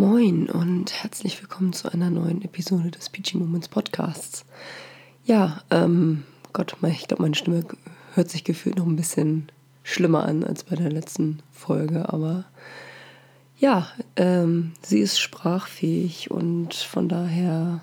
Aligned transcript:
Moin 0.00 0.48
und 0.48 1.02
herzlich 1.02 1.38
willkommen 1.42 1.74
zu 1.74 1.92
einer 1.92 2.08
neuen 2.08 2.40
Episode 2.40 2.90
des 2.90 3.10
Peachy 3.10 3.36
Moments 3.36 3.68
Podcasts. 3.68 4.46
Ja, 5.26 5.60
ähm, 5.70 6.22
Gott, 6.54 6.74
ich 6.88 7.06
glaube, 7.06 7.22
meine 7.22 7.34
Stimme 7.34 7.66
hört 8.14 8.30
sich 8.30 8.42
gefühlt 8.42 8.78
noch 8.78 8.86
ein 8.86 8.96
bisschen 8.96 9.52
schlimmer 9.82 10.24
an 10.24 10.42
als 10.42 10.64
bei 10.64 10.74
der 10.74 10.90
letzten 10.90 11.40
Folge, 11.52 12.10
aber 12.10 12.46
ja, 13.58 13.88
ähm, 14.16 14.72
sie 14.80 15.00
ist 15.00 15.20
sprachfähig 15.20 16.30
und 16.30 16.72
von 16.72 17.10
daher 17.10 17.82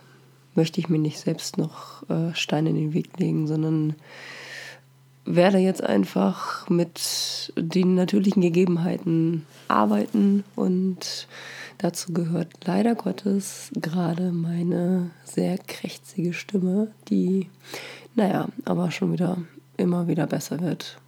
möchte 0.55 0.79
ich 0.79 0.89
mir 0.89 0.97
nicht 0.97 1.19
selbst 1.19 1.59
noch 1.59 2.01
äh, 2.09 2.33
Steine 2.33 2.71
in 2.71 2.77
den 2.77 2.93
Weg 2.95 3.19
legen, 3.19 3.45
sondern 3.45 3.93
werde 5.23 5.59
jetzt 5.59 5.83
einfach 5.83 6.67
mit 6.67 7.53
den 7.55 7.93
natürlichen 7.93 8.41
Gegebenheiten 8.41 9.45
arbeiten 9.67 10.43
und 10.55 11.27
dazu 11.77 12.13
gehört 12.13 12.65
leider 12.65 12.95
Gottes 12.95 13.71
gerade 13.73 14.31
meine 14.31 15.11
sehr 15.23 15.57
krächzige 15.57 16.33
Stimme, 16.33 16.91
die, 17.09 17.49
naja, 18.15 18.47
aber 18.65 18.91
schon 18.91 19.13
wieder 19.13 19.37
immer 19.77 20.07
wieder 20.07 20.27
besser 20.27 20.59
wird. 20.59 20.99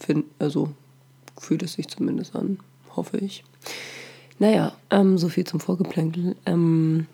Find, 0.00 0.26
also 0.38 0.70
fühlt 1.38 1.62
es 1.62 1.74
sich 1.74 1.88
zumindest 1.88 2.34
an, 2.34 2.58
hoffe 2.96 3.18
ich. 3.18 3.44
Naja, 4.38 4.72
ähm, 4.90 5.16
so 5.16 5.28
viel 5.28 5.44
zum 5.44 5.60
Vorgeplänkel. 5.60 6.36
Ähm, 6.44 7.06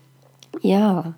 ja, 0.62 1.14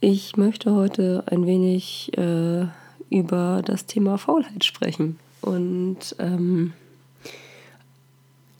ich 0.00 0.36
möchte 0.36 0.74
heute 0.74 1.24
ein 1.26 1.46
wenig 1.46 2.16
äh, 2.16 2.66
über 3.10 3.62
das 3.64 3.86
Thema 3.86 4.18
Faulheit 4.18 4.64
sprechen. 4.64 5.18
Und 5.42 6.16
ähm, 6.18 6.72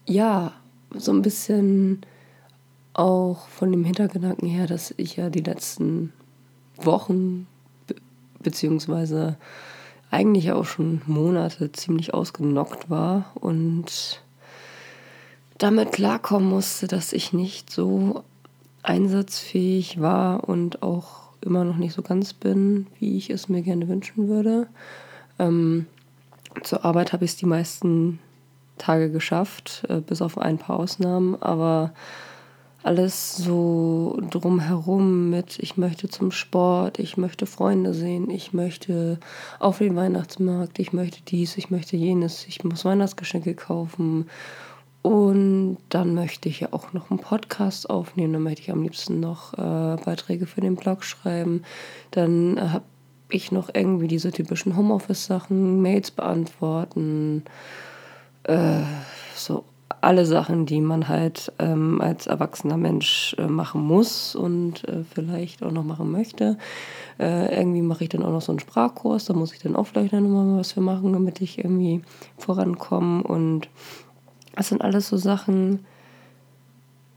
ja, 0.06 0.52
so 0.98 1.12
ein 1.12 1.22
bisschen 1.22 2.00
auch 2.94 3.48
von 3.48 3.70
dem 3.70 3.84
Hintergedanken 3.84 4.48
her, 4.48 4.66
dass 4.66 4.94
ich 4.96 5.16
ja 5.16 5.30
die 5.30 5.40
letzten 5.40 6.12
Wochen 6.76 7.46
be 7.86 7.94
beziehungsweise 8.42 9.36
eigentlich 10.10 10.52
auch 10.52 10.64
schon 10.64 11.02
Monate 11.06 11.72
ziemlich 11.72 12.14
ausgenockt 12.14 12.88
war 12.88 13.32
und 13.34 14.22
damit 15.58 15.92
klarkommen 15.92 16.48
musste, 16.48 16.86
dass 16.86 17.12
ich 17.12 17.32
nicht 17.32 17.70
so 17.70 18.22
einsatzfähig 18.82 20.00
war 20.00 20.48
und 20.48 20.82
auch 20.82 21.26
immer 21.40 21.64
noch 21.64 21.76
nicht 21.76 21.94
so 21.94 22.02
ganz 22.02 22.32
bin, 22.32 22.86
wie 22.98 23.16
ich 23.16 23.30
es 23.30 23.48
mir 23.48 23.62
gerne 23.62 23.88
wünschen 23.88 24.28
würde. 24.28 24.68
Ähm, 25.38 25.86
zur 26.62 26.84
Arbeit 26.84 27.12
habe 27.12 27.24
ich 27.24 27.32
es 27.32 27.36
die 27.36 27.46
meisten 27.46 28.18
Tage 28.78 29.10
geschafft, 29.10 29.84
äh, 29.88 30.00
bis 30.00 30.22
auf 30.22 30.38
ein 30.38 30.58
paar 30.58 30.78
Ausnahmen, 30.78 31.40
aber 31.40 31.92
alles 32.82 33.36
so 33.36 34.16
drumherum 34.30 35.30
mit, 35.30 35.58
ich 35.58 35.76
möchte 35.76 36.08
zum 36.08 36.30
Sport, 36.30 37.00
ich 37.00 37.16
möchte 37.16 37.46
Freunde 37.46 37.92
sehen, 37.92 38.30
ich 38.30 38.52
möchte 38.52 39.18
auf 39.58 39.78
den 39.78 39.96
Weihnachtsmarkt, 39.96 40.78
ich 40.78 40.92
möchte 40.92 41.20
dies, 41.22 41.56
ich 41.56 41.70
möchte 41.70 41.96
jenes, 41.96 42.46
ich 42.46 42.62
muss 42.62 42.84
Weihnachtsgeschenke 42.84 43.54
kaufen 43.54 44.26
und 45.06 45.78
dann 45.88 46.14
möchte 46.14 46.48
ich 46.48 46.58
ja 46.58 46.72
auch 46.72 46.92
noch 46.92 47.12
einen 47.12 47.20
Podcast 47.20 47.88
aufnehmen. 47.88 48.32
Dann 48.32 48.42
möchte 48.42 48.62
ich 48.62 48.72
am 48.72 48.82
liebsten 48.82 49.20
noch 49.20 49.54
äh, 49.54 49.96
Beiträge 50.04 50.46
für 50.46 50.60
den 50.60 50.74
Blog 50.74 51.04
schreiben. 51.04 51.62
Dann 52.10 52.72
habe 52.72 52.84
ich 53.28 53.52
noch 53.52 53.70
irgendwie 53.72 54.08
diese 54.08 54.32
typischen 54.32 54.76
Homeoffice-Sachen, 54.76 55.80
Mails 55.80 56.10
beantworten. 56.10 57.44
Äh, 58.46 58.82
so 59.34 59.64
alle 60.00 60.26
Sachen, 60.26 60.66
die 60.66 60.80
man 60.80 61.08
halt 61.08 61.52
ähm, 61.58 62.00
als 62.00 62.26
erwachsener 62.26 62.76
Mensch 62.76 63.34
äh, 63.38 63.46
machen 63.46 63.82
muss 63.82 64.34
und 64.34 64.86
äh, 64.88 65.04
vielleicht 65.04 65.62
auch 65.62 65.72
noch 65.72 65.84
machen 65.84 66.10
möchte. 66.10 66.58
Äh, 67.18 67.58
irgendwie 67.58 67.82
mache 67.82 68.04
ich 68.04 68.10
dann 68.10 68.22
auch 68.22 68.30
noch 68.30 68.42
so 68.42 68.52
einen 68.52 68.60
Sprachkurs, 68.60 69.24
da 69.24 69.34
muss 69.34 69.52
ich 69.52 69.60
dann 69.60 69.76
auch 69.76 69.86
vielleicht 69.86 70.12
noch 70.12 70.20
mal 70.20 70.58
was 70.58 70.72
für 70.72 70.80
machen, 70.80 71.12
damit 71.12 71.40
ich 71.40 71.58
irgendwie 71.58 72.02
vorankomme 72.38 73.22
und 73.22 73.68
das 74.54 74.68
sind 74.68 74.82
alles 74.82 75.08
so 75.08 75.16
Sachen, 75.16 75.84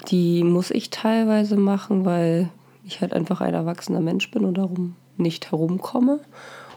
die 0.09 0.43
muss 0.43 0.71
ich 0.71 0.89
teilweise 0.89 1.57
machen, 1.57 2.05
weil 2.05 2.49
ich 2.85 3.01
halt 3.01 3.13
einfach 3.13 3.41
ein 3.41 3.53
erwachsener 3.53 4.01
Mensch 4.01 4.29
bin 4.31 4.45
und 4.45 4.57
darum 4.57 4.95
nicht 5.17 5.51
herumkomme. 5.51 6.19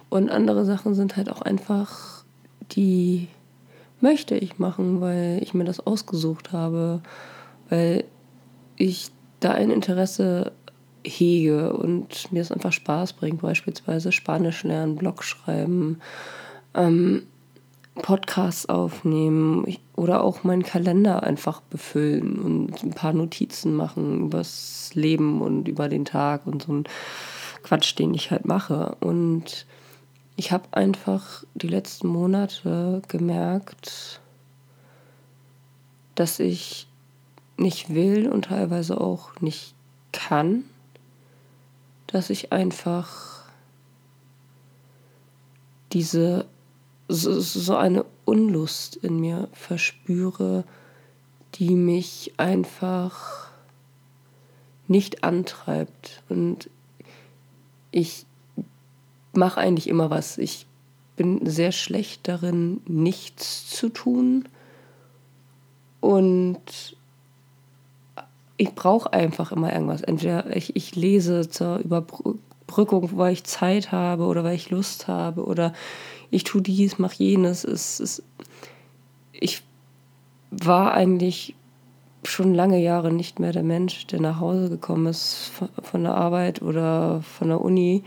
Und 0.09 0.31
andere 0.31 0.65
Sachen 0.65 0.95
sind 0.95 1.17
halt 1.17 1.31
auch 1.31 1.43
einfach, 1.43 2.25
die 2.73 3.29
möchte 4.03 4.37
ich 4.37 4.59
machen, 4.59 5.01
weil 5.01 5.41
ich 5.43 5.55
mir 5.55 5.65
das 5.65 5.81
ausgesucht 5.81 6.53
habe, 6.53 7.01
weil 7.69 8.05
ich 8.77 9.11
da 9.41 9.53
ein 9.53 9.71
Interesse 9.71 10.53
hege 11.05 11.73
und 11.73 12.31
mir 12.33 12.43
es 12.43 12.53
einfach 12.53 12.73
Spaß 12.73 13.15
bringt, 13.15 13.43
beispielsweise 13.43 14.13
Spanisch 14.13 14.63
lernen, 14.65 14.97
Blog 14.97 15.25
schreiben, 15.25 16.01
ähm, 16.75 17.23
Podcasts 17.95 18.69
aufnehmen 18.69 19.77
oder 19.97 20.25
auch 20.25 20.45
meinen 20.45 20.63
Kalender 20.63 21.23
einfach 21.23 21.61
befüllen 21.61 22.39
und 22.39 22.83
ein 22.83 22.93
paar 22.93 23.13
Notizen 23.13 23.75
machen 23.75 24.27
übers 24.27 24.91
Leben 24.95 25.43
und 25.43 25.69
über 25.69 25.89
den 25.89 26.05
Tag 26.05 26.47
und 26.47 26.63
so 26.63 26.73
ein 26.73 26.85
Quatsch, 27.63 27.99
den 27.99 28.15
ich 28.15 28.31
halt 28.31 28.47
mache. 28.47 28.97
Und 29.01 29.67
ich 30.37 30.53
habe 30.53 30.69
einfach 30.73 31.45
die 31.55 31.69
letzten 31.69 32.09
Monate 32.09 33.03
gemerkt, 33.09 34.21
dass 36.15 36.39
ich 36.39 36.89
nicht 37.57 37.95
will 37.95 38.29
und 38.29 38.47
teilweise 38.47 39.01
auch 39.01 39.41
nicht 39.41 39.75
kann, 40.13 40.65
dass 42.07 42.31
ich 42.31 42.53
einfach 42.53 43.43
diese 45.93 46.47
so, 47.09 47.77
eine 47.77 48.07
Unlust 48.25 48.97
in 48.97 49.21
mir 49.21 49.49
verspüre, 49.53 50.65
die 51.55 51.75
mich 51.75 52.33
einfach 52.39 53.51
nicht 54.89 55.25
antreibt. 55.25 56.23
Und 56.29 56.71
ich 57.91 58.25
mache 59.33 59.61
eigentlich 59.61 59.89
immer 59.89 60.11
was. 60.11 60.39
Ich 60.39 60.67
bin 61.17 61.47
sehr 61.47 61.73
schlecht 61.73 62.29
darin, 62.29 62.81
nichts 62.87 63.69
zu 63.71 63.89
tun. 63.89 64.45
Und 66.01 66.97
ich 68.57 68.75
brauche 68.75 69.13
einfach 69.13 69.53
immer 69.53 69.73
irgendwas. 69.73 70.03
Entweder 70.03 70.55
ich, 70.57 70.77
ich 70.77 70.95
lese 70.95 71.49
zur 71.49 71.79
Überbrückung, 71.79 73.17
weil 73.17 73.33
ich 73.33 73.45
Zeit 73.45 73.93
habe 73.93 74.25
oder 74.25 74.45
weil 74.45 74.57
ich 74.57 74.71
Lust 74.71 75.09
habe 75.09 75.45
oder 75.45 75.73
ich 76.31 76.45
tue 76.45 76.63
dies, 76.63 76.99
mach 76.99 77.13
jenes. 77.13 77.65
Es, 77.65 78.01
es, 78.01 78.23
ich 79.33 79.63
war 80.51 80.95
eigentlich 80.95 81.55
schon 82.25 82.55
lange 82.55 82.81
Jahre 82.81 83.13
nicht 83.13 83.41
mehr 83.41 83.53
der 83.53 83.63
Mensch, 83.63 84.07
der 84.07 84.21
nach 84.21 84.41
Hause 84.41 84.71
gekommen 84.71 85.07
ist 85.07 85.51
von 85.83 86.05
der 86.05 86.15
Arbeit 86.15 86.63
oder 86.63 87.23
von 87.23 87.49
der 87.49 87.61
Uni, 87.61 88.05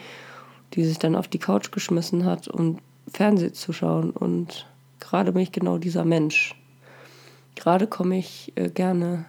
die 0.76 0.86
sich 0.86 1.00
dann 1.00 1.16
auf 1.16 1.28
die 1.28 1.40
Couch 1.40 1.72
geschmissen 1.72 2.26
hat, 2.26 2.48
um 2.48 2.80
Fernsehen 3.08 3.54
zu 3.54 3.74
schauen. 3.74 4.12
Und 4.12 4.68
gerade 5.00 5.32
bin 5.32 5.42
ich 5.42 5.52
genau 5.52 5.78
dieser 5.78 6.06
Mensch. 6.06 6.56
Gerade 7.56 7.88
komme 7.88 8.18
ich 8.18 8.52
äh, 8.56 8.70
gerne 8.70 9.26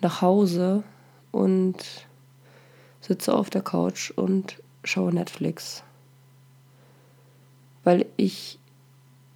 nach 0.00 0.20
Hause 0.22 0.82
und 1.32 1.76
sitze 3.00 3.34
auf 3.34 3.50
der 3.50 3.62
Couch 3.62 4.10
und 4.10 4.60
schaue 4.84 5.14
Netflix 5.14 5.84
weil 7.86 8.04
ich 8.16 8.58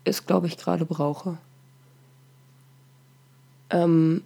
es, 0.02 0.26
glaube 0.26 0.48
ich, 0.48 0.56
gerade 0.56 0.84
brauche. 0.84 1.38
Ähm, 3.70 4.24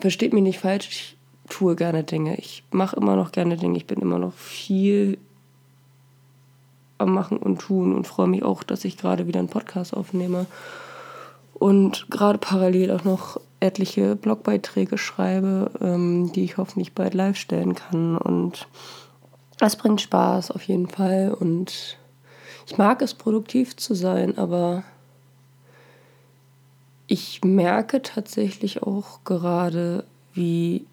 versteht 0.00 0.32
mich 0.32 0.42
nicht 0.42 0.60
falsch, 0.60 0.88
ich 0.88 1.16
tue 1.50 1.76
gerne 1.76 2.04
Dinge. 2.04 2.36
Ich 2.38 2.64
mache 2.70 2.96
immer 2.96 3.16
noch 3.16 3.32
gerne 3.32 3.58
Dinge. 3.58 3.76
Ich 3.76 3.86
bin 3.86 4.00
immer 4.00 4.18
noch 4.18 4.32
viel 4.32 5.18
am 7.04 7.14
Machen 7.14 7.38
und 7.38 7.60
Tun 7.60 7.94
und 7.94 8.06
freue 8.06 8.26
mich 8.26 8.42
auch, 8.42 8.62
dass 8.62 8.84
ich 8.84 8.96
gerade 8.96 9.26
wieder 9.26 9.38
einen 9.38 9.48
Podcast 9.48 9.94
aufnehme 9.94 10.46
und 11.54 12.10
gerade 12.10 12.38
parallel 12.38 12.90
auch 12.90 13.04
noch 13.04 13.40
etliche 13.60 14.16
Blogbeiträge 14.16 14.98
schreibe, 14.98 15.70
ähm, 15.80 16.32
die 16.32 16.44
ich 16.44 16.58
hoffentlich 16.58 16.92
bald 16.92 17.14
live 17.14 17.36
stellen 17.36 17.74
kann. 17.74 18.18
Und 18.18 18.68
das 19.58 19.76
bringt 19.76 20.00
Spaß 20.00 20.50
auf 20.50 20.62
jeden 20.64 20.88
Fall 20.88 21.34
und 21.38 21.96
ich 22.66 22.78
mag 22.78 23.02
es, 23.02 23.14
produktiv 23.14 23.76
zu 23.76 23.94
sein, 23.94 24.38
aber 24.38 24.84
ich 27.06 27.44
merke 27.44 28.02
tatsächlich 28.02 28.82
auch 28.82 29.20
gerade, 29.24 30.04
wie 30.32 30.86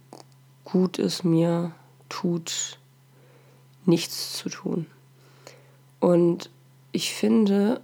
gut 0.66 1.00
es 1.00 1.24
mir 1.24 1.72
tut, 2.10 2.78
nichts 3.86 4.38
zu 4.38 4.50
tun. 4.50 4.86
Und 6.01 6.50
ich 6.92 7.13
finde, 7.13 7.80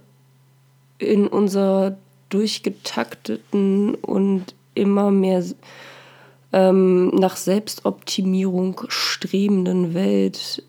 in 0.98 1.26
unserer 1.26 1.96
durchgetakteten 2.28 3.94
und 3.94 4.54
immer 4.74 5.10
mehr 5.10 5.42
ähm, 6.52 7.08
nach 7.08 7.36
Selbstoptimierung 7.36 8.82
strebenden 8.88 9.94
Welt 9.94 10.62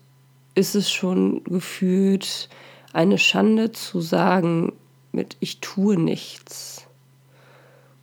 ist 0.54 0.74
es 0.74 0.90
schon 0.90 1.44
gefühlt 1.44 2.48
eine 2.92 3.18
Schande 3.18 3.72
zu 3.72 4.00
sagen, 4.00 4.72
mit 5.12 5.36
ich 5.40 5.60
tue 5.60 5.96
nichts 5.96 6.86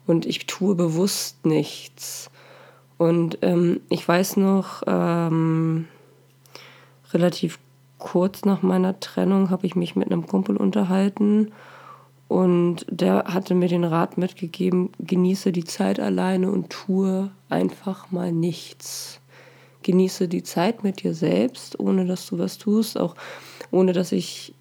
und 0.05 0.25
ich 0.25 0.45
tue 0.45 0.75
bewusst 0.75 1.45
nichts. 1.45 2.29
Und 2.97 3.39
ähm, 3.43 3.81
ich 3.89 4.07
weiß 4.07 4.37
noch, 4.37 4.81
ähm, 4.87 5.87
relativ 7.13 7.59
kurz 7.97 8.45
nach 8.45 8.61
meiner 8.61 8.99
Trennung 8.99 9.49
habe 9.49 9.65
ich 9.65 9.75
mich 9.75 9.95
mit 9.95 10.11
einem 10.11 10.27
Kumpel 10.27 10.57
unterhalten 10.57 11.51
und 12.27 12.85
der 12.89 13.25
hatte 13.25 13.55
mir 13.55 13.69
den 13.69 13.83
Rat 13.83 14.17
mitgegeben, 14.17 14.89
genieße 14.99 15.51
die 15.51 15.63
Zeit 15.63 15.99
alleine 15.99 16.51
und 16.51 16.69
tue 16.69 17.31
einfach 17.49 18.11
mal 18.11 18.31
nichts. 18.31 19.21
Genieße 19.83 20.27
die 20.27 20.43
Zeit 20.43 20.83
mit 20.83 21.03
dir 21.03 21.13
selbst, 21.13 21.79
ohne 21.79 22.05
dass 22.05 22.27
du 22.27 22.37
was 22.37 22.57
tust, 22.57 22.99
auch 22.99 23.15
ohne 23.71 23.93
dass 23.93 24.11
ich 24.11 24.53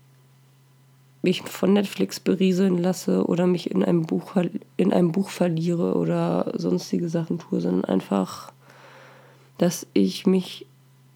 mich 1.23 1.43
von 1.43 1.73
Netflix 1.73 2.21
berieseln 2.21 2.79
lasse 2.79 3.27
oder 3.27 3.49
mich 3.49 3.73
in 3.73 3.83
einem 3.83 4.07
Buch, 4.07 4.37
in 4.77 4.93
einem 4.93 5.11
Buch 5.11 5.31
verliere 5.31 5.97
oder 5.97 6.53
sonstige 6.55 7.09
Sachen 7.09 7.41
tue, 7.41 7.61
sondern 7.61 7.85
einfach, 7.85 8.53
dass 9.59 9.89
ich 9.93 10.25
mich 10.27 10.67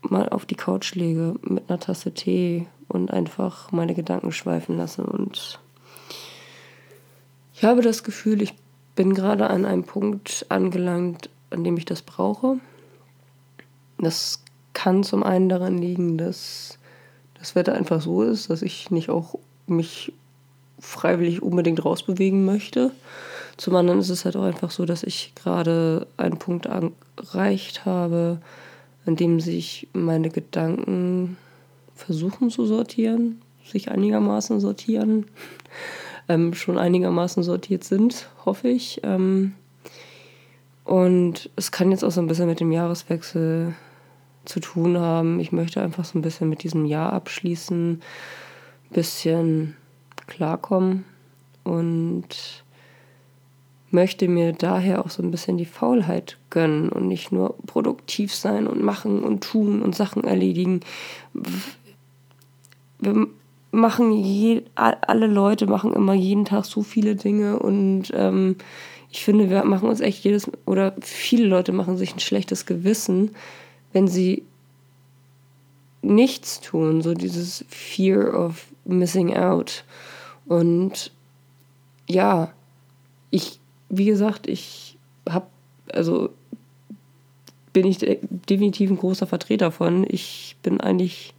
mal 0.03 0.29
auf 0.29 0.47
die 0.47 0.55
Couch 0.55 0.95
lege 0.95 1.35
mit 1.43 1.69
einer 1.69 1.81
Tasse 1.81 2.13
Tee 2.13 2.67
und 2.89 3.11
einfach 3.11 3.73
meine 3.73 3.95
Gedanken 3.95 4.33
schweifen 4.33 4.77
lasse. 4.77 5.03
Und 5.03 5.61
ich 7.55 7.65
habe 7.65 7.83
das 7.83 8.03
Gefühl, 8.03 8.43
ich 8.43 8.55
bin 8.97 9.15
gerade 9.15 9.49
an 9.49 9.65
einem 9.65 9.85
Punkt 9.85 10.47
angelangt, 10.49 11.31
an 11.51 11.65
dem 11.65 11.77
ich 11.77 11.85
das 11.85 12.03
brauche. 12.03 12.59
Das 13.99 14.43
kann 14.73 15.05
zum 15.05 15.23
einen 15.23 15.49
daran 15.49 15.79
liegen, 15.79 16.17
dass 16.17 16.79
das 17.39 17.55
Wetter 17.55 17.75
einfach 17.75 18.01
so 18.01 18.23
ist, 18.23 18.51
dass 18.51 18.63
ich 18.63 18.91
nicht 18.91 19.11
auch 19.11 19.39
mich 19.67 20.13
freiwillig 20.79 21.43
unbedingt 21.43 21.85
rausbewegen 21.85 22.45
möchte. 22.45 22.93
Zum 23.57 23.77
anderen 23.77 24.01
ist 24.01 24.09
es 24.09 24.25
halt 24.25 24.37
auch 24.37 24.45
einfach 24.45 24.71
so, 24.71 24.87
dass 24.87 25.03
ich 25.03 25.35
gerade 25.35 26.07
einen 26.17 26.39
Punkt 26.39 26.67
erreicht 26.67 27.85
habe, 27.85 28.41
an 29.07 29.17
dem 29.17 29.41
sich 29.41 29.89
meine 29.93 30.31
Gedanken 30.31 31.37
versuchen 31.95 32.51
zu 32.51 32.67
sortieren, 32.67 33.43
sich 33.65 33.91
einigermaßen 33.91 34.61
sortieren, 34.61 35.27
ähm, 36.29 36.55
schon 36.55 36.79
einigermaßen 36.79 37.43
sortiert 37.43 37.85
sind, 37.85 38.29
hoffe 38.45 38.69
ich. 38.69 39.01
Ähm, 39.03 39.55
und 40.85 41.51
es 41.57 41.71
kann 41.71 41.91
jetzt 41.91 42.05
auch 42.05 42.11
so 42.11 42.21
ein 42.21 42.27
bisschen 42.27 42.47
mit 42.47 42.61
dem 42.61 42.73
Jahreswechsel 42.73 43.75
zu 44.45 44.61
tun 44.61 44.99
haben. 44.99 45.41
Ich 45.41 45.53
möchte 45.53 45.83
einfach 45.83 46.05
so 46.05 46.19
ein 46.19 46.23
bisschen 46.23 46.49
mit 46.49 46.63
diesem 46.63 46.85
Jahr 46.85 47.13
abschließen, 47.13 47.93
ein 47.93 48.01
bisschen 48.93 49.77
klarkommen 50.27 51.05
und 51.65 52.65
möchte 53.91 54.29
mir 54.29 54.53
daher 54.53 55.05
auch 55.05 55.11
so 55.11 55.23
ein 55.23 55.31
bisschen 55.31 55.59
die 55.59 55.65
Faulheit 55.65 56.39
gönnen 56.49 56.91
und 56.91 57.09
nicht 57.09 57.33
nur 57.33 57.57
produktiv 57.67 58.35
sein 58.35 58.67
und 58.67 58.83
machen 58.83 59.23
und 59.23 59.43
tun 59.43 59.83
und 59.83 59.95
Sachen 59.95 60.25
erledigen. 60.25 60.81
Wir 62.99 63.27
machen 63.73 64.13
je, 64.13 64.63
alle 64.75 65.27
Leute 65.27 65.67
machen 65.67 65.93
immer 65.93 66.15
jeden 66.15 66.45
Tag 66.45 66.65
so 66.65 66.83
viele 66.83 67.17
Dinge 67.17 67.59
und 67.59 68.13
ähm, 68.15 68.57
ich 69.11 69.25
finde, 69.25 69.51
wir 69.51 69.65
machen 69.65 69.89
uns 69.89 70.01
echt 70.01 70.25
jedes 70.25 70.51
oder 70.67 70.95
viele 71.01 71.47
Leute 71.47 71.73
machen 71.73 71.97
sich 71.97 72.15
ein 72.15 72.21
schlechtes 72.21 72.67
Gewissen, 72.67 73.33
wenn 73.93 74.07
sie 74.07 74.45
nichts 76.03 76.61
tun, 76.61 77.03
so 77.03 77.15
dieses 77.15 77.65
Fear 77.69 78.35
of 78.35 78.67
missing 78.85 79.37
out. 79.37 79.85
Und 80.47 81.13
ja, 82.09 82.53
ich 83.31 83.60
wie 83.91 84.07
gesagt, 84.07 84.49
ich 84.49 84.97
habe, 85.29 85.47
also 85.93 86.31
bin 87.73 87.87
ich 87.87 87.99
definitiv 88.49 88.91
ein 88.91 88.97
großer 88.97 89.27
Vertreter 89.27 89.71
von. 89.71 90.07
Ich 90.09 90.57
bin 90.63 90.81
eigentlich 90.81 91.35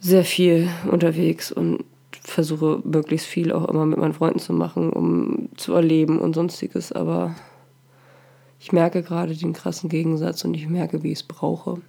sehr 0.00 0.24
viel 0.24 0.68
unterwegs 0.90 1.50
und 1.50 1.84
versuche 2.22 2.80
möglichst 2.84 3.26
viel 3.26 3.52
auch 3.52 3.68
immer 3.68 3.86
mit 3.86 3.98
meinen 3.98 4.14
Freunden 4.14 4.38
zu 4.38 4.52
machen, 4.52 4.90
um 4.90 5.48
zu 5.56 5.74
erleben 5.74 6.18
und 6.18 6.34
sonstiges. 6.34 6.92
Aber 6.92 7.34
ich 8.60 8.72
merke 8.72 9.02
gerade 9.02 9.34
den 9.34 9.52
krassen 9.52 9.88
Gegensatz 9.88 10.44
und 10.44 10.54
ich 10.54 10.68
merke, 10.68 11.02
wie 11.02 11.12
ich 11.12 11.20
es 11.20 11.22
brauche. 11.22 11.80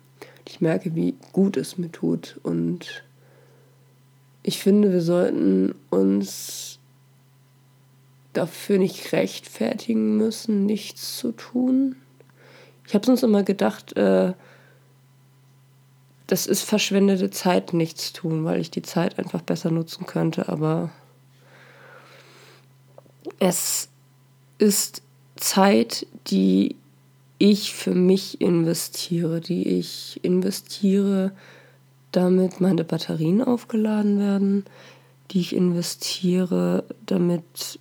Ich 0.48 0.62
merke, 0.62 0.96
wie 0.96 1.16
gut 1.32 1.58
es 1.58 1.78
mir 1.78 1.92
tut. 1.92 2.40
Und 2.44 3.04
ich 4.44 4.60
finde, 4.60 4.92
wir 4.92 5.02
sollten 5.02 5.76
uns 5.90 6.79
dafür 8.40 8.78
nicht 8.78 9.12
rechtfertigen 9.12 10.18
müssen, 10.18 10.66
nichts 10.66 11.18
zu 11.18 11.34
tun. 11.34 11.96
Ich 12.88 12.94
habe 12.94 13.06
sonst 13.06 13.24
immer 13.24 13.44
gedacht, 13.44 13.96
äh, 13.98 14.34
das 16.28 16.46
ist 16.46 16.62
verschwendete 16.62 17.30
Zeit, 17.32 17.74
nichts 17.74 18.14
tun, 18.14 18.46
weil 18.46 18.62
ich 18.62 18.72
die 18.72 18.82
Zeit 18.82 19.20
einfach 19.20 19.42
besser 19.42 19.72
nutzen 19.72 20.06
könnte. 20.06 20.48
Aber 20.48 20.90
es 23.40 23.90
ist 24.58 25.02
Zeit, 25.36 26.08
die 26.28 26.76
ich 27.40 27.74
für 27.74 27.96
mich 27.96 28.42
investiere, 28.42 29.42
die 29.42 29.68
ich 29.80 30.20
investiere, 30.24 31.32
damit 32.12 32.62
meine 32.62 32.84
Batterien 32.84 33.42
aufgeladen 33.42 34.20
werden, 34.20 34.66
die 35.32 35.40
ich 35.40 35.56
investiere, 35.56 36.84
damit 37.06 37.80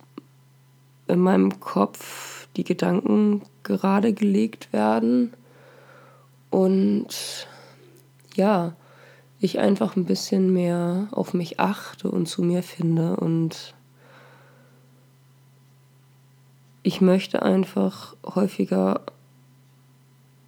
in 1.09 1.19
meinem 1.19 1.59
Kopf 1.59 2.47
die 2.55 2.63
Gedanken 2.63 3.43
gerade 3.63 4.13
gelegt 4.13 4.73
werden 4.73 5.33
und 6.49 7.47
ja, 8.35 8.73
ich 9.39 9.59
einfach 9.59 9.95
ein 9.95 10.05
bisschen 10.05 10.51
mehr 10.51 11.07
auf 11.11 11.33
mich 11.33 11.59
achte 11.59 12.09
und 12.09 12.27
zu 12.27 12.41
mir 12.41 12.63
finde 12.63 13.15
und 13.15 13.73
ich 16.83 17.01
möchte 17.01 17.41
einfach 17.41 18.15
häufiger 18.25 19.01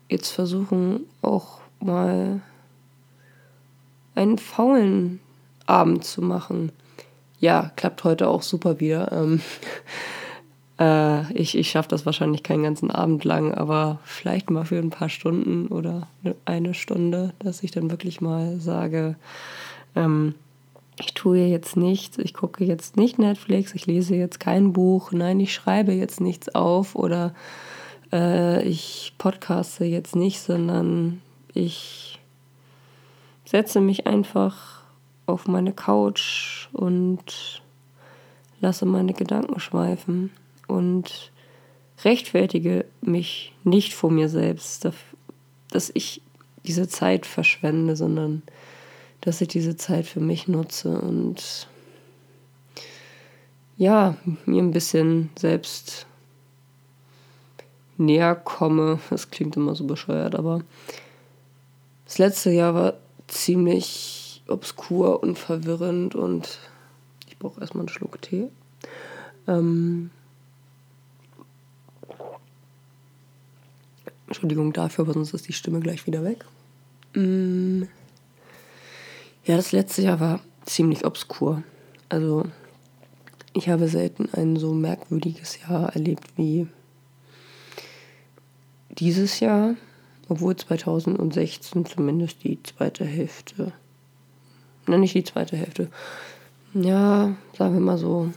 jetzt 0.10 0.32
versuchen, 0.32 1.06
auch 1.22 1.60
mal 1.80 2.42
einen 4.16 4.38
faulen 4.38 5.20
Abend 5.66 6.04
zu 6.04 6.22
machen. 6.22 6.72
Ja, 7.40 7.72
klappt 7.76 8.04
heute 8.04 8.28
auch 8.28 8.42
super 8.42 8.80
wieder. 8.80 9.12
Ähm, 9.12 9.42
äh, 10.82 11.32
ich 11.34 11.56
ich 11.56 11.70
schaffe 11.70 11.90
das 11.90 12.06
wahrscheinlich 12.06 12.42
keinen 12.42 12.64
ganzen 12.64 12.90
Abend 12.90 13.24
lang, 13.24 13.54
aber 13.54 14.00
vielleicht 14.04 14.50
mal 14.50 14.66
für 14.66 14.80
ein 14.80 14.90
paar 14.90 15.10
Stunden 15.10 15.68
oder 15.68 16.08
eine 16.46 16.74
Stunde, 16.74 17.34
dass 17.40 17.62
ich 17.64 17.72
dann 17.72 17.92
wirklich 17.92 18.20
mal 18.20 18.60
sage, 18.60 19.16
ähm, 19.96 20.34
ich 21.00 21.14
tue 21.14 21.46
jetzt 21.46 21.78
nichts, 21.78 22.18
ich 22.18 22.34
gucke 22.34 22.64
jetzt 22.64 22.98
nicht 22.98 23.20
Netflix, 23.20 23.76
ich 23.76 23.86
lese 23.86 24.16
jetzt 24.16 24.40
kein 24.40 24.74
Buch, 24.74 25.12
nein, 25.12 25.40
ich 25.40 25.54
schreibe 25.54 25.94
jetzt 25.94 26.20
nichts 26.20 26.54
auf 26.56 26.96
oder 26.96 27.34
äh, 28.12 28.64
ich 28.64 29.14
podcaste 29.20 29.86
jetzt 29.86 30.16
nicht, 30.16 30.42
sondern 30.42 31.22
ich 31.54 32.20
setze 33.46 33.82
mich 33.82 34.08
einfach 34.08 34.82
auf 35.28 35.48
meine 35.48 35.74
Couch 35.74 36.70
und 36.74 37.62
lasse 38.62 38.86
meine 38.86 39.14
Gedanken 39.14 39.60
schweifen 39.60 40.32
und 40.68 41.32
rechtfertige 42.04 42.86
mich 43.02 43.54
nicht 43.64 43.94
vor 43.94 44.12
mir 44.12 44.30
selbst, 44.30 44.88
dass 45.70 45.92
ich 45.94 46.22
diese 46.66 46.88
Zeit 46.88 47.26
verschwende, 47.26 47.96
sondern 47.96 48.44
dass 49.22 49.42
ich 49.42 49.48
diese 49.48 49.76
Zeit 49.76 50.06
für 50.06 50.20
mich 50.20 50.48
nutze 50.48 51.00
und 51.00 51.68
ja, 53.78 54.16
mir 54.46 54.62
ein 54.62 54.72
bisschen 54.72 55.30
selbst 55.38 56.06
näher 57.98 58.36
komme. 58.36 59.00
Das 59.10 59.32
klingt 59.32 59.56
immer 59.56 59.76
so 59.76 59.86
bescheuert, 59.86 60.36
aber 60.36 60.62
das 62.06 62.18
letzte 62.18 62.52
Jahr 62.52 62.74
war 62.76 62.94
ziemlich 63.28 64.44
obskur 64.48 65.24
und 65.24 65.38
verwirrend 65.40 66.16
und 66.16 66.60
ich 67.28 67.38
brauche 67.40 67.62
erstmal 67.62 67.82
einen 67.82 67.90
Schluck 67.90 68.22
Tee. 68.22 68.50
Ähm, 69.48 70.12
Entschuldigung 74.32 74.72
dafür, 74.72 75.04
aber 75.04 75.14
sonst 75.14 75.34
ist 75.34 75.50
die 75.50 75.54
Stimme 75.54 75.82
gleich 75.82 76.08
wieder 76.08 76.24
weg. 76.24 76.46
Mm. 77.16 77.84
Ja, 79.44 79.58
das 79.58 79.74
letzte 79.74 80.04
Jahr 80.04 80.22
war 80.22 80.40
ziemlich 80.66 81.06
obskur. 81.06 81.64
Also 82.08 82.46
ich 83.52 83.68
habe 83.68 83.90
selten 83.90 84.30
ein 84.32 84.56
so 84.56 84.74
merkwürdiges 84.74 85.60
Jahr 85.62 85.94
erlebt 85.94 86.24
wie 86.38 86.68
dieses 88.90 89.42
Jahr, 89.42 89.76
obwohl 90.30 90.56
2016 90.56 91.86
zumindest 91.86 92.42
die 92.46 92.64
zweite 92.64 93.04
Hälfte, 93.04 93.74
nein, 94.88 95.02
nicht 95.02 95.16
die 95.16 95.26
zweite 95.26 95.58
Hälfte, 95.58 95.90
ja, 96.74 97.36
sagen 97.58 97.74
wir 97.74 97.82
mal 97.82 97.98
so, 97.98 98.32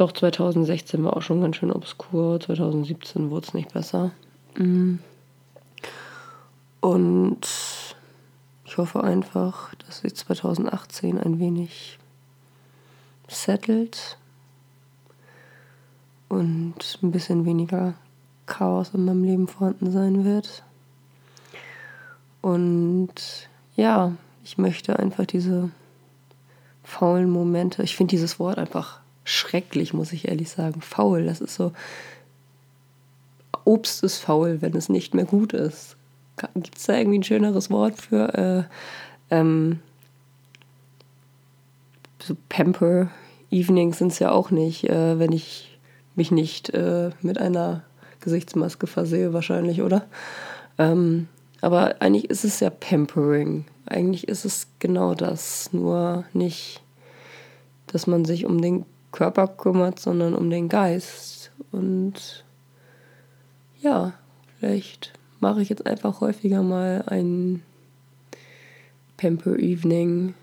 doch 0.00 0.12
2016 0.12 1.02
war 1.04 1.16
auch 1.16 1.22
schon 1.22 1.40
ganz 1.40 1.56
schön 1.56 1.72
obskur, 1.72 2.40
2017 2.40 3.30
wurde 3.30 3.46
es 3.46 3.54
nicht 3.54 3.72
besser. 3.72 4.12
Mhm. 4.56 5.00
Und 6.80 7.40
ich 8.64 8.78
hoffe 8.78 9.02
einfach, 9.02 9.74
dass 9.86 10.00
sich 10.00 10.14
2018 10.14 11.18
ein 11.18 11.40
wenig 11.40 11.98
settelt 13.26 14.16
und 16.28 16.98
ein 17.02 17.10
bisschen 17.10 17.44
weniger 17.44 17.94
Chaos 18.46 18.90
in 18.94 19.04
meinem 19.04 19.24
Leben 19.24 19.48
vorhanden 19.48 19.90
sein 19.90 20.24
wird. 20.24 20.62
Und 22.40 23.48
ja, 23.74 24.12
ich 24.44 24.58
möchte 24.58 24.98
einfach 24.98 25.26
diese 25.26 25.70
faulen 26.84 27.28
Momente, 27.28 27.82
ich 27.82 27.96
finde 27.96 28.12
dieses 28.12 28.38
Wort 28.38 28.58
einfach 28.58 29.00
schrecklich, 29.28 29.92
muss 29.92 30.12
ich 30.12 30.28
ehrlich 30.28 30.50
sagen. 30.50 30.80
Faul, 30.80 31.24
das 31.24 31.40
ist 31.40 31.54
so, 31.54 31.72
Obst 33.64 34.02
ist 34.02 34.18
faul, 34.18 34.62
wenn 34.62 34.74
es 34.74 34.88
nicht 34.88 35.14
mehr 35.14 35.26
gut 35.26 35.52
ist. 35.52 35.96
Gibt 36.54 36.78
es 36.78 36.84
da 36.84 36.96
irgendwie 36.96 37.18
ein 37.18 37.24
schöneres 37.24 37.70
Wort 37.70 38.00
für? 38.00 38.68
Äh, 39.30 39.34
ähm, 39.34 39.80
so 42.22 42.36
Pamper 42.48 43.10
Evenings 43.50 43.98
sind 43.98 44.12
es 44.12 44.18
ja 44.18 44.30
auch 44.30 44.50
nicht, 44.50 44.84
äh, 44.88 45.18
wenn 45.18 45.32
ich 45.32 45.78
mich 46.14 46.30
nicht 46.30 46.70
äh, 46.70 47.10
mit 47.22 47.38
einer 47.38 47.82
Gesichtsmaske 48.20 48.86
versehe, 48.86 49.32
wahrscheinlich, 49.32 49.82
oder? 49.82 50.06
Ähm, 50.78 51.28
aber 51.60 52.00
eigentlich 52.00 52.30
ist 52.30 52.44
es 52.44 52.60
ja 52.60 52.70
Pampering. 52.70 53.64
Eigentlich 53.86 54.28
ist 54.28 54.44
es 54.44 54.68
genau 54.78 55.14
das, 55.14 55.72
nur 55.72 56.24
nicht, 56.32 56.82
dass 57.86 58.06
man 58.06 58.24
sich 58.24 58.44
um 58.46 58.60
den 58.60 58.84
Körper 59.18 59.48
kümmert, 59.48 59.98
sondern 59.98 60.32
um 60.32 60.48
den 60.48 60.68
Geist. 60.68 61.50
Und 61.72 62.44
ja, 63.80 64.12
vielleicht 64.56 65.12
mache 65.40 65.60
ich 65.60 65.70
jetzt 65.70 65.86
einfach 65.86 66.20
häufiger 66.20 66.62
mal 66.62 67.02
ein 67.06 67.64
Pamper 69.16 69.58
Evening 69.58 70.34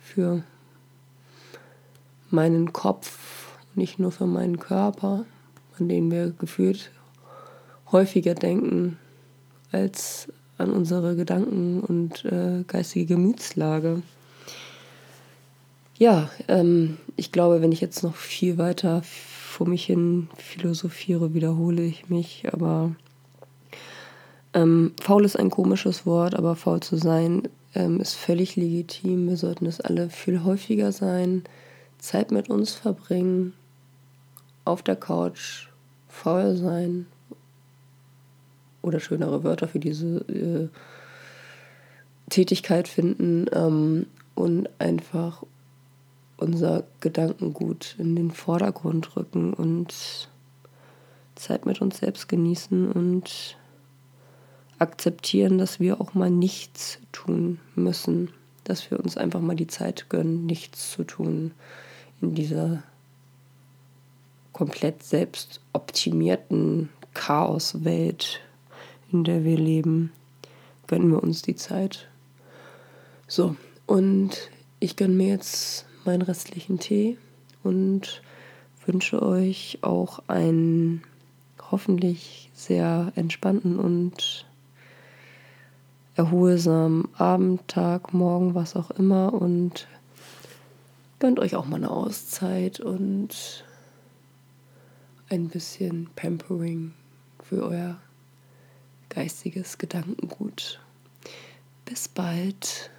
für 0.00 0.42
meinen 2.30 2.72
Kopf, 2.72 3.56
nicht 3.76 4.00
nur 4.00 4.10
für 4.10 4.26
meinen 4.26 4.58
Körper, 4.58 5.24
an 5.78 5.88
den 5.88 6.10
wir 6.10 6.32
gefühlt 6.32 6.90
häufiger 7.92 8.34
denken 8.34 8.98
als 9.70 10.26
an 10.58 10.72
unsere 10.72 11.14
Gedanken 11.14 11.80
und 11.80 12.24
äh, 12.24 12.64
geistige 12.66 13.14
Gemütslage. 13.14 14.02
Ja, 15.96 16.28
ähm, 16.48 16.98
ich 17.16 17.30
glaube, 17.30 17.62
wenn 17.62 17.70
ich 17.70 17.80
jetzt 17.80 18.02
noch 18.02 18.16
viel 18.16 18.58
weiter 18.58 19.02
vor 19.04 19.68
mich 19.68 19.86
hin 19.86 20.28
philosophiere, 20.36 21.34
wiederhole 21.34 21.82
ich 21.82 22.08
mich, 22.08 22.46
aber 22.52 22.96
ähm, 24.52 24.92
faul 25.00 25.24
ist 25.24 25.38
ein 25.38 25.50
komisches 25.50 26.04
Wort, 26.04 26.34
aber 26.34 26.56
faul 26.56 26.80
zu 26.80 26.96
sein 26.96 27.48
ähm, 27.76 28.00
ist 28.00 28.14
völlig 28.14 28.56
legitim. 28.56 29.28
Wir 29.28 29.36
sollten 29.36 29.66
es 29.66 29.80
alle 29.80 30.10
viel 30.10 30.42
häufiger 30.42 30.90
sein, 30.90 31.44
Zeit 31.98 32.32
mit 32.32 32.50
uns 32.50 32.72
verbringen, 32.72 33.52
auf 34.64 34.82
der 34.82 34.96
Couch, 34.96 35.68
faul 36.08 36.56
sein 36.56 37.06
oder 38.82 38.98
schönere 38.98 39.44
Wörter 39.44 39.68
für 39.68 39.78
diese 39.78 40.18
äh, 40.28 40.68
Tätigkeit 42.30 42.88
finden 42.88 43.46
ähm, 43.52 44.06
und 44.34 44.68
einfach 44.80 45.44
unser 46.36 46.84
Gedankengut 47.00 47.96
in 47.98 48.16
den 48.16 48.30
Vordergrund 48.30 49.16
rücken 49.16 49.54
und 49.54 50.28
Zeit 51.34 51.66
mit 51.66 51.80
uns 51.80 51.98
selbst 51.98 52.28
genießen 52.28 52.90
und 52.90 53.56
akzeptieren, 54.78 55.58
dass 55.58 55.80
wir 55.80 56.00
auch 56.00 56.14
mal 56.14 56.30
nichts 56.30 56.98
tun 57.12 57.60
müssen, 57.74 58.30
dass 58.64 58.90
wir 58.90 59.00
uns 59.00 59.16
einfach 59.16 59.40
mal 59.40 59.56
die 59.56 59.66
Zeit 59.66 60.08
gönnen, 60.08 60.46
nichts 60.46 60.90
zu 60.92 61.04
tun 61.04 61.52
in 62.20 62.34
dieser 62.34 62.82
komplett 64.52 65.02
selbst 65.02 65.60
optimierten 65.72 66.88
Chaoswelt, 67.12 68.40
in 69.12 69.24
der 69.24 69.44
wir 69.44 69.58
leben, 69.58 70.12
gönnen 70.86 71.10
wir 71.10 71.22
uns 71.22 71.42
die 71.42 71.56
Zeit. 71.56 72.08
So, 73.26 73.56
und 73.86 74.50
ich 74.80 74.96
gönne 74.96 75.14
mir 75.14 75.28
jetzt 75.28 75.86
meinen 76.06 76.22
restlichen 76.22 76.78
Tee 76.78 77.18
und 77.62 78.22
wünsche 78.86 79.22
euch 79.22 79.78
auch 79.82 80.20
einen 80.28 81.02
hoffentlich 81.70 82.50
sehr 82.54 83.12
entspannten 83.16 83.78
und 83.78 84.46
erholsamen 86.14 87.08
Abend, 87.16 87.66
Tag, 87.68 88.14
Morgen, 88.14 88.54
was 88.54 88.76
auch 88.76 88.90
immer 88.92 89.32
und 89.32 89.88
gönnt 91.18 91.40
euch 91.40 91.56
auch 91.56 91.66
mal 91.66 91.76
eine 91.76 91.90
Auszeit 91.90 92.80
und 92.80 93.64
ein 95.30 95.48
bisschen 95.48 96.08
Pampering 96.14 96.92
für 97.42 97.64
euer 97.64 97.96
geistiges 99.08 99.78
Gedankengut. 99.78 100.80
Bis 101.84 102.08
bald. 102.08 102.90